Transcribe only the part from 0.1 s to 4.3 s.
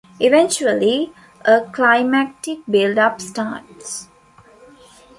Eventually, a climactic build-up starts.